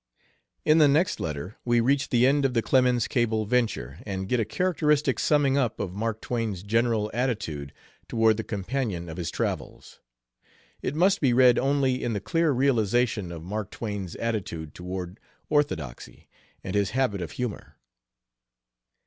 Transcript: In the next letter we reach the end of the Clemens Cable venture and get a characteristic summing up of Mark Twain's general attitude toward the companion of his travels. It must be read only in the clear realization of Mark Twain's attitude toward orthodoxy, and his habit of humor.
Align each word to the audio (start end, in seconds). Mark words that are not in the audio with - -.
In 0.65 0.79
the 0.79 0.87
next 0.87 1.19
letter 1.19 1.57
we 1.63 1.79
reach 1.79 2.09
the 2.09 2.25
end 2.25 2.43
of 2.43 2.55
the 2.55 2.63
Clemens 2.63 3.07
Cable 3.07 3.45
venture 3.45 3.99
and 4.03 4.27
get 4.27 4.39
a 4.39 4.45
characteristic 4.45 5.19
summing 5.19 5.59
up 5.59 5.79
of 5.79 5.93
Mark 5.93 6.21
Twain's 6.21 6.63
general 6.63 7.11
attitude 7.13 7.71
toward 8.07 8.37
the 8.37 8.43
companion 8.43 9.07
of 9.09 9.17
his 9.17 9.29
travels. 9.29 9.99
It 10.81 10.95
must 10.95 11.21
be 11.21 11.33
read 11.33 11.59
only 11.59 12.03
in 12.03 12.13
the 12.13 12.19
clear 12.19 12.49
realization 12.51 13.31
of 13.31 13.43
Mark 13.43 13.69
Twain's 13.69 14.15
attitude 14.15 14.73
toward 14.73 15.19
orthodoxy, 15.49 16.27
and 16.63 16.73
his 16.73 16.89
habit 16.97 17.21
of 17.21 17.33
humor. 17.33 17.75